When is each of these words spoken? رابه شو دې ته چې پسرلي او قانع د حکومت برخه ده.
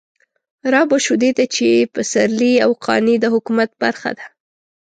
رابه 0.73 0.97
شو 1.05 1.15
دې 1.23 1.31
ته 1.37 1.43
چې 1.55 1.67
پسرلي 1.93 2.53
او 2.65 2.71
قانع 2.85 3.15
د 3.19 3.25
حکومت 3.33 3.69
برخه 3.83 4.09
ده. 4.17 4.25